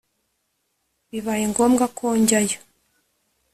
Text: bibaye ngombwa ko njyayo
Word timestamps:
bibaye 1.11 1.43
ngombwa 1.51 1.85
ko 1.97 2.05
njyayo 2.21 2.59